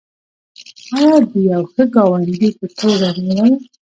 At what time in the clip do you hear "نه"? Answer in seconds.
3.27-3.33